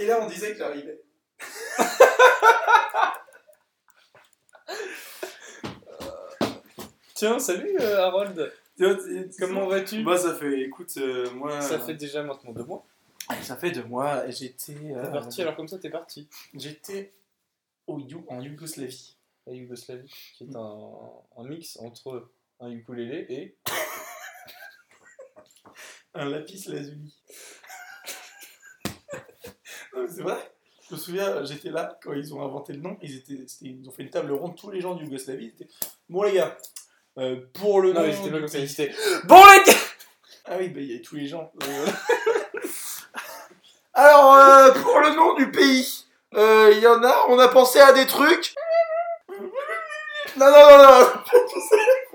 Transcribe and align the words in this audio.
Et 0.00 0.06
là, 0.06 0.18
on 0.20 0.26
disait 0.26 0.52
que 0.52 0.58
j'arrivais. 0.58 1.00
Tiens, 7.14 7.38
salut 7.38 7.76
euh, 7.80 8.02
Harold. 8.02 8.52
Comment 9.38 9.66
vas-tu? 9.66 10.02
Bah, 10.02 10.16
ça 10.16 10.34
fait, 10.34 10.62
écoute, 10.62 10.90
euh, 10.96 11.30
moi. 11.32 11.60
Ça 11.60 11.78
fait 11.78 11.94
déjà 11.94 12.22
maintenant 12.22 12.52
deux 12.52 12.64
mois. 12.64 12.84
Ça 13.42 13.56
fait 13.56 13.70
deux 13.70 13.84
mois, 13.84 14.26
et 14.26 14.32
j'étais. 14.32 14.72
euh, 14.92 15.04
T'es 15.04 15.10
parti 15.12 15.42
alors 15.42 15.54
comme 15.54 15.68
ça, 15.68 15.78
t'es 15.78 15.90
parti. 15.90 16.28
J'étais 16.54 17.12
au 17.86 18.00
You- 18.00 18.24
en 18.28 18.40
Yougoslavie. 18.40 19.16
La 19.46 19.52
Yougoslavie, 19.54 20.12
qui 20.36 20.44
est 20.44 20.56
un, 20.56 20.88
un 21.36 21.44
mix 21.44 21.76
entre 21.78 22.28
un 22.60 22.70
ukulélé 22.70 23.26
et. 23.28 23.56
Un 26.12 26.24
lapis 26.24 26.64
lazuli. 26.66 27.14
Non, 30.10 30.16
c'est 30.16 30.22
vrai. 30.22 30.52
Je 30.88 30.94
me 30.94 31.00
souviens, 31.00 31.44
j'étais 31.44 31.70
là 31.70 31.96
quand 32.02 32.12
ils 32.12 32.34
ont 32.34 32.42
inventé 32.44 32.72
le 32.72 32.80
nom. 32.80 32.96
Ils, 33.02 33.16
étaient, 33.16 33.46
ils 33.62 33.88
ont 33.88 33.92
fait 33.92 34.02
une 34.02 34.10
table 34.10 34.32
ronde, 34.32 34.56
tous 34.56 34.70
les 34.70 34.80
gens 34.80 34.94
de 34.94 35.04
Yougoslavie. 35.04 35.46
Ils 35.46 35.62
étaient, 35.62 35.72
bon, 36.08 36.22
les 36.24 36.32
gars, 36.32 36.56
euh, 37.18 37.36
pour 37.54 37.80
le 37.80 37.92
Non, 37.92 38.00
nom. 38.00 38.06
mais 38.06 38.12
c'était 38.12 38.30
pas 38.30 38.36
du 38.36 38.40
comme 38.42 38.48
ça, 38.48 38.66
c'était. 38.66 38.94
Bon 39.24 39.42
les 39.44 39.72
gars 39.72 39.78
Ah 40.46 40.56
oui, 40.58 40.68
bah, 40.68 40.80
il 40.80 40.92
y 40.92 40.96
a 40.96 41.00
tous 41.00 41.14
les 41.16 41.26
gens. 41.26 41.52
Euh, 41.62 41.86
Alors, 43.94 44.34
euh, 44.34 44.72
pour 44.72 44.98
le 45.00 45.14
nom 45.14 45.34
du 45.34 45.50
pays, 45.50 46.06
euh, 46.34 46.72
il 46.72 46.80
y 46.80 46.86
en 46.86 47.02
a, 47.04 47.26
on 47.28 47.38
a 47.38 47.48
pensé 47.48 47.78
à 47.80 47.92
des 47.92 48.06
trucs. 48.06 48.54
Non, 50.36 50.46
non, 50.46 50.78
non, 50.78 51.10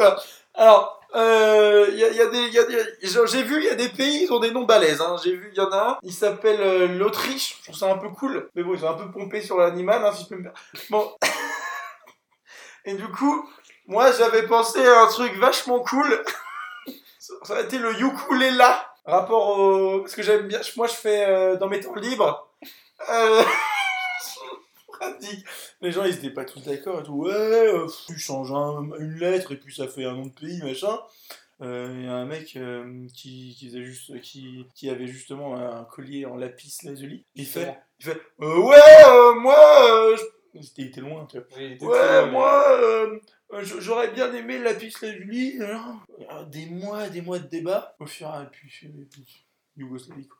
non. 0.00 0.14
Alors, 0.54 1.01
euh, 1.14 1.88
y, 1.94 2.04
a, 2.04 2.08
y 2.10 2.20
a 2.20 2.26
des, 2.26 2.48
y 2.48 2.58
a 2.58 2.64
des- 2.64 3.26
j'ai 3.26 3.42
vu, 3.42 3.58
il 3.58 3.64
y 3.64 3.68
a 3.68 3.74
des 3.74 3.88
pays, 3.88 4.24
ils 4.24 4.32
ont 4.32 4.40
des 4.40 4.50
noms 4.50 4.64
balèzes. 4.64 5.00
Hein. 5.00 5.16
J'ai 5.22 5.36
vu, 5.36 5.50
il 5.52 5.58
y 5.58 5.60
en 5.60 5.70
a 5.70 5.90
un, 5.90 5.98
il 6.02 6.12
s'appelle 6.12 6.60
euh, 6.60 6.86
l'Autriche. 6.88 7.56
Je 7.58 7.64
trouve 7.64 7.76
ça 7.76 7.92
un 7.92 7.98
peu 7.98 8.08
cool. 8.10 8.48
Mais 8.54 8.62
bon, 8.62 8.74
ils 8.74 8.84
ont 8.84 8.90
un 8.90 8.94
peu 8.94 9.10
pompé 9.10 9.40
sur 9.42 9.58
l'animal, 9.58 10.04
hein, 10.04 10.12
si 10.12 10.24
je 10.24 10.28
peux 10.28 10.36
me 10.36 10.42
permettre. 10.44 10.62
Bon. 10.90 11.12
Et 12.84 12.94
du 12.94 13.06
coup, 13.08 13.48
moi, 13.86 14.10
j'avais 14.12 14.42
pensé 14.46 14.84
à 14.86 15.02
un 15.02 15.06
truc 15.06 15.34
vachement 15.36 15.80
cool. 15.80 16.22
Ça 17.44 17.56
a 17.56 17.60
été 17.60 17.78
le 17.78 17.92
ukulele. 18.00 18.62
Rapport 19.04 19.58
au... 19.58 20.00
Parce 20.00 20.14
que 20.14 20.22
j'aime 20.22 20.46
bien... 20.48 20.60
Moi, 20.76 20.86
je 20.86 20.94
fais 20.94 21.24
euh, 21.28 21.56
dans 21.56 21.68
mes 21.68 21.80
temps 21.80 21.94
libres. 21.94 22.48
Euh... 23.10 23.42
pratique. 25.10 25.44
Les 25.80 25.92
gens, 25.92 26.04
ils 26.04 26.14
étaient 26.14 26.30
pas 26.30 26.44
tous 26.44 26.62
d'accord 26.64 27.00
et 27.00 27.02
tout. 27.02 27.12
Ouais, 27.14 27.32
euh, 27.32 27.86
tu 28.06 28.18
changes 28.18 28.52
un- 28.52 28.90
une 28.98 29.14
lettre 29.18 29.52
et 29.52 29.56
puis 29.56 29.74
ça 29.74 29.88
fait 29.88 30.04
un 30.04 30.14
nom 30.14 30.26
de 30.26 30.32
pays, 30.32 30.62
machin. 30.62 30.98
Euh, 31.60 31.94
Il 31.96 32.04
y 32.04 32.08
a 32.08 32.14
un 32.14 32.24
mec 32.24 32.56
euh, 32.56 33.06
qui, 33.14 33.54
qui, 33.56 33.66
faisait 33.68 33.84
juste, 33.84 34.20
qui, 34.20 34.66
qui 34.74 34.90
avait 34.90 35.06
justement 35.06 35.54
un 35.56 35.84
collier 35.84 36.26
en 36.26 36.36
lapis 36.36 36.76
lazuli. 36.82 37.24
Il 37.36 37.46
fait, 37.46 37.76
il 38.00 38.06
fait 38.06 38.20
euh, 38.40 38.56
Ouais, 38.58 38.76
euh, 39.06 39.34
moi... 39.34 39.56
euh, 40.10 40.16
il 40.54 40.86
était- 40.86 41.00
loin, 41.00 41.24
tu 41.26 41.38
vois. 41.38 41.46
Oui, 41.56 41.78
Ouais, 41.80 42.22
loin, 42.22 42.26
moi, 42.26 42.64
euh, 42.82 43.18
euh, 43.52 43.62
j'aurais 43.62 44.10
bien 44.10 44.32
aimé 44.34 44.58
la 44.58 44.74
piste 44.74 45.00
lazuli. 45.02 45.58
euh, 45.60 46.44
des 46.50 46.66
mois, 46.66 47.08
des 47.08 47.20
mois 47.22 47.38
de 47.38 47.46
débat. 47.46 47.94
Au 48.00 48.06
fur 48.06 48.26
et 48.26 48.30
à 48.30 48.50
mesure, 48.64 48.90
Yougoslavie, 49.76 50.26
quoi. 50.28 50.38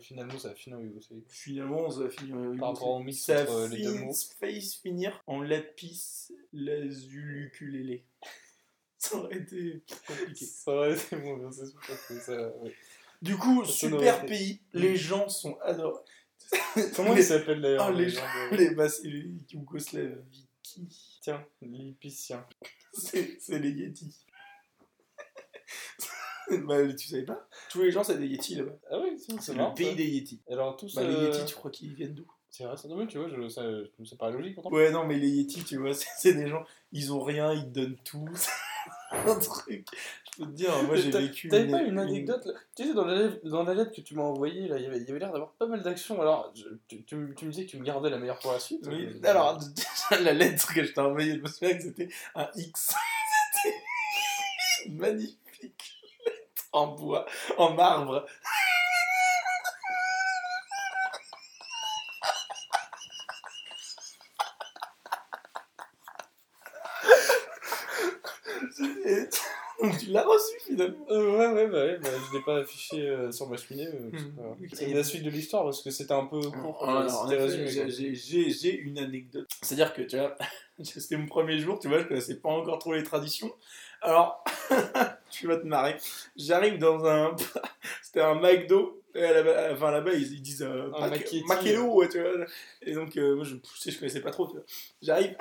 Finalement, 0.00 0.38
ça 0.38 0.50
a 0.50 0.54
fini 0.54 0.76
en 0.76 0.80
Yougoslavie. 0.80 1.24
Finalement, 1.28 1.90
ça 1.90 2.02
a 2.04 2.08
fini 2.08 2.32
en 2.32 2.56
Par 2.56 2.68
rapport 2.72 2.88
au 2.90 3.02
mix 3.02 3.18
Ça 3.20 3.42
entre 3.42 3.66
les 3.68 3.82
deux 3.82 3.94
mots. 3.98 4.12
failli 4.38 4.62
se 4.62 4.80
finir 4.80 5.22
en 5.26 5.40
lapis 5.42 6.28
lazulukulele. 6.52 8.02
Ça 8.98 9.16
aurait 9.18 9.36
été 9.38 9.82
compliqué. 10.06 10.44
Ça 10.46 10.72
aurait 10.72 10.94
été 10.94 11.16
bon, 11.16 11.36
bien, 11.36 11.52
c'est 11.52 11.66
sûr 11.66 11.80
que 12.08 12.18
ça. 12.18 12.48
ouais. 12.58 12.74
Du 13.22 13.36
coup, 13.36 13.64
Ça 13.64 13.72
super 13.72 14.18
été- 14.24 14.26
pays. 14.26 14.60
Les 14.72 14.96
gens 14.96 15.28
sont 15.28 15.56
adorés. 15.60 16.02
Comment 16.96 17.12
les, 17.14 17.20
il 17.20 17.24
s'appelle 17.24 17.60
d'ailleurs 17.60 17.82
Ah, 17.86 17.92
les 17.92 18.08
gens 18.08 18.22
de- 18.50 18.56
les, 18.56 18.88
c'est 18.88 19.08
les. 19.08 19.30
Tiens, 21.20 21.46
l'épicien. 21.60 22.46
C'est 22.92 23.36
c'est 23.40 23.58
les 23.58 23.70
Yetis. 23.70 24.24
bah, 26.64 26.92
tu 26.94 27.08
savais 27.08 27.24
pas 27.24 27.48
Tous 27.70 27.82
les 27.82 27.90
gens, 27.90 28.04
c'est 28.04 28.18
des 28.18 28.26
Yetis 28.26 28.54
là-bas. 28.56 28.72
Ah 28.90 28.98
oui, 29.02 29.18
c'est 29.40 29.54
marrant. 29.54 29.70
le 29.70 29.74
pays 29.74 29.94
des 29.94 30.06
Yetis. 30.06 30.40
Alors, 30.50 30.76
tous. 30.76 30.94
Bah, 30.94 31.02
les 31.04 31.14
euh, 31.14 31.26
Yetis, 31.28 31.44
tu 31.46 31.54
crois 31.54 31.70
qu'ils 31.70 31.94
viennent 31.94 32.14
d'où 32.14 32.26
C'est 32.50 32.64
vrai, 32.64 32.76
ça 32.76 32.88
dommage, 32.88 33.08
tu 33.08 33.18
vois, 33.18 33.28
je, 33.28 33.48
ça, 33.48 33.62
ça 34.04 34.16
paraît 34.16 34.32
logique 34.32 34.54
pourtant. 34.54 34.70
Ouais, 34.70 34.90
non, 34.90 35.04
mais 35.06 35.16
les 35.18 35.28
Yetis, 35.28 35.64
tu 35.64 35.76
vois, 35.78 35.92
c'est 36.18 36.34
des 36.34 36.48
gens, 36.48 36.64
ils 36.92 37.12
ont 37.12 37.20
rien, 37.22 37.52
ils 37.52 37.64
te 37.64 37.80
donnent 37.80 37.96
tout. 38.04 38.28
C'est 39.10 39.30
un 39.30 39.38
truc. 39.40 39.84
Je 40.32 40.44
peux 40.44 40.50
te 40.50 40.54
dire, 40.56 40.70
moi 40.84 40.94
j'ai 40.94 41.10
vécu. 41.10 41.48
T'avais 41.48 41.68
pas 41.68 41.82
une 41.82 41.98
anecdote 41.98 42.44
là 42.46 42.52
Tu 42.76 42.84
sais, 42.84 42.94
dans 42.94 43.04
la, 43.04 43.14
lettre- 43.16 43.44
dans 43.48 43.64
la 43.64 43.74
lettre 43.74 43.90
que 43.92 44.00
tu 44.00 44.14
m'as 44.14 44.22
envoyée, 44.22 44.68
là, 44.68 44.78
il 44.78 44.84
y 44.84 44.86
avait, 44.86 44.98
il 44.98 45.04
y 45.06 45.10
avait 45.10 45.18
l'air 45.18 45.32
d'avoir 45.32 45.52
pas 45.54 45.66
mal 45.66 45.82
d'actions. 45.82 46.20
Alors, 46.20 46.52
je- 46.54 46.68
tu, 46.86 47.02
tu 47.04 47.16
me- 47.16 47.34
tu 47.34 47.46
me 47.46 47.50
disais 47.50 47.64
que 47.66 47.70
tu 47.70 47.78
me 47.78 47.84
gardais 47.84 48.10
la 48.10 48.18
meilleure 48.18 48.38
pour 48.38 48.52
la 48.52 48.60
suite. 48.60 48.84
Oui, 48.86 49.06
Euh, 49.06 49.28
alors, 49.28 49.58
déjà, 49.58 50.22
la 50.22 50.32
lettre 50.32 50.72
que 50.72 50.84
je 50.84 50.92
t'ai 50.92 51.00
envoyée, 51.00 51.34
je 51.36 51.40
me 51.40 51.48
souviens 51.48 51.76
que 51.76 51.82
c'était 51.82 52.08
un 52.36 52.48
X. 52.54 52.94
C'était 53.62 53.74
une 54.86 54.98
magnifique 54.98 55.95
en 56.76 56.88
bois, 56.88 57.24
en 57.56 57.70
marbre. 57.74 58.26
Donc 69.82 69.98
tu 69.98 70.06
l'as 70.06 70.22
reçu 70.24 70.54
finalement. 70.66 71.04
Euh, 71.10 71.36
ouais, 71.38 71.52
ouais, 71.52 71.66
bah, 71.68 71.84
ouais, 71.84 71.98
bah, 71.98 72.08
je 72.30 72.36
l'ai 72.36 72.42
pas 72.44 72.56
affiché 72.58 73.08
euh, 73.08 73.30
sur 73.30 73.48
ma 73.48 73.56
cheminée. 73.56 73.86
pas 73.86 74.42
grave. 74.42 74.56
C'est 74.72 74.92
la 74.94 75.04
suite 75.04 75.22
de 75.22 75.30
l'histoire 75.30 75.64
parce 75.64 75.82
que 75.82 75.90
c'était 75.90 76.12
un 76.12 76.26
peu 76.26 76.40
court. 76.40 76.88
Alors, 76.88 77.02
euh, 77.02 77.08
en 77.08 77.28
c'était 77.28 77.34
effet, 77.44 77.82
résumé. 77.84 78.14
j'ai- 78.50 78.76
une 78.78 78.98
anecdote. 78.98 79.46
C'est-à-dire 79.62 79.92
que, 79.92 80.02
tu 80.02 80.16
vois, 80.16 80.36
c'était 80.82 81.16
mon 81.16 81.26
premier 81.26 81.58
jour, 81.58 81.78
tu 81.78 81.88
vois, 81.88 82.00
je 82.00 82.04
connaissais 82.04 82.36
pas 82.36 82.48
encore 82.48 82.78
trop 82.78 82.94
les 82.94 83.02
traditions. 83.02 83.52
Alors, 84.02 84.44
tu 85.30 85.46
vas 85.46 85.56
te 85.56 85.66
marrer. 85.66 85.96
J'arrive 86.36 86.78
dans 86.78 87.04
un. 87.04 87.34
C'était 88.02 88.20
un 88.20 88.34
McDo. 88.40 89.02
Et 89.14 89.24
à 89.24 89.42
la- 89.42 89.72
enfin, 89.72 89.90
là-bas, 89.90 90.12
ils, 90.12 90.32
ils 90.34 90.42
disent 90.42 90.62
euh. 90.62 90.90
Machello, 91.46 91.94
ouais, 91.94 92.08
tu 92.08 92.20
vois. 92.20 92.30
Et 92.82 92.92
donc, 92.92 93.16
euh, 93.16 93.34
moi, 93.36 93.44
je, 93.44 93.56
sais, 93.74 93.90
je 93.90 93.98
connaissais 93.98 94.20
pas 94.20 94.30
trop, 94.30 94.46
tu 94.46 94.54
vois. 94.54 94.64
J'arrive. 95.02 95.36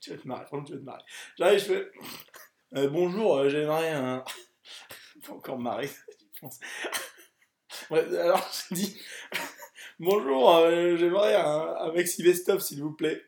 Tu 0.00 0.10
vas 0.10 0.16
te 0.16 0.26
marrer, 0.28 0.46
franchement, 0.46 0.64
tu 0.64 0.72
vas 0.74 0.78
te 0.78 0.84
marrer. 0.84 1.02
J'arrive, 1.36 1.58
je 1.58 1.64
fais 1.64 1.90
euh, 2.76 2.88
Bonjour, 2.88 3.38
euh, 3.38 3.48
j'aimerais 3.48 3.90
un. 3.90 4.24
Faut 5.22 5.34
encore 5.34 5.58
me 5.58 5.64
marrer, 5.64 5.88
je 5.88 6.40
pense. 6.40 6.58
Ouais, 7.90 8.04
alors, 8.18 8.48
je 8.68 8.74
dis 8.74 9.00
Bonjour, 9.98 10.56
euh, 10.56 10.96
j'aimerais 10.96 11.34
un, 11.34 11.92
maxi 11.92 12.22
best-of, 12.22 12.62
s'il 12.62 12.82
vous 12.82 12.92
plaît. 12.92 13.22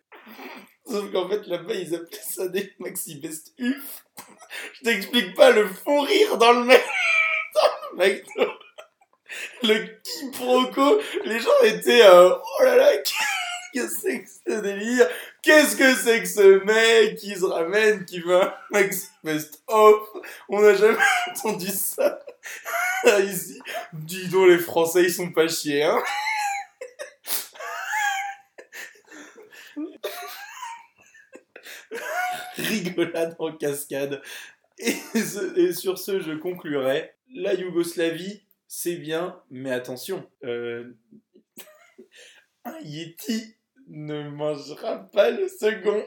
Sauf 0.87 1.11
qu'en 1.13 1.29
fait, 1.29 1.47
là-bas, 1.47 1.75
ils 1.75 1.95
appelaient 1.95 2.21
ça 2.23 2.49
des 2.49 2.73
maxi 2.79 3.17
best-uf. 3.17 4.05
Je 4.75 4.85
t'explique 4.85 5.35
pas 5.35 5.51
le 5.51 5.67
fou 5.67 6.01
rire 6.01 6.39
dans 6.39 6.53
le 6.53 6.65
mec. 6.65 6.83
Dans 7.55 7.91
le 7.93 7.97
McDo. 7.99 8.53
Le 9.63 10.01
quiproquo. 10.03 11.01
Les 11.25 11.41
gens 11.41 11.61
étaient. 11.65 12.03
euh, 12.03 12.35
oh 12.35 12.63
là 12.63 12.77
là, 12.77 12.93
qu'est-ce 13.73 13.95
que 13.95 14.01
c'est 14.01 14.23
que 14.23 14.29
ce 14.29 14.61
délire? 14.61 15.09
Qu'est-ce 15.43 15.77
que 15.77 15.95
c'est 15.95 16.21
que 16.23 16.29
ce 16.29 16.65
mec 16.65 17.17
qui 17.17 17.35
se 17.35 17.45
ramène, 17.45 18.05
qui 18.05 18.21
veut 18.21 18.43
un 18.43 18.55
maxi 18.71 19.09
best-of? 19.25 20.09
On 20.49 20.61
n'a 20.61 20.75
jamais 20.75 20.97
entendu 21.31 21.69
ça 21.69 22.21
ici. 23.21 23.61
Dis 23.93 24.29
donc, 24.29 24.49
les 24.49 24.59
Français, 24.59 25.05
ils 25.05 25.13
sont 25.13 25.33
pas 25.33 25.49
chiés, 25.49 25.83
hein 25.85 26.03
rigolade 32.57 33.35
en 33.39 33.57
cascade. 33.57 34.21
Et 34.79 35.73
sur 35.73 35.99
ce, 35.99 36.21
je 36.21 36.33
conclurai. 36.33 37.15
La 37.35 37.55
Yougoslavie, 37.55 38.43
c'est 38.69 38.97
bien, 38.97 39.41
mais 39.51 39.71
attention, 39.71 40.29
euh, 40.45 40.93
un 42.65 42.79
Yeti 42.81 43.57
ne 43.89 44.31
mangera 44.31 44.99
pas 45.13 45.31
le 45.31 45.49
second. 45.49 46.03